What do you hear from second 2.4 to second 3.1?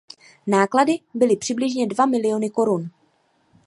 korun.